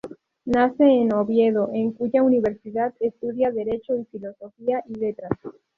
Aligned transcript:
Nace 0.45 0.83
en 0.83 1.13
Oviedo 1.13 1.69
en 1.73 1.91
cuya 1.91 2.23
universidad 2.23 2.91
estudia 2.99 3.51
Derecho 3.51 3.95
y 3.95 4.05
Filosofía 4.05 4.83
y 4.89 4.95
Letras. 4.95 5.29